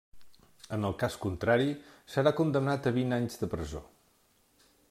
[0.77, 1.69] En el cas contrari,
[2.15, 3.87] serà condemnat a vint anys de presó.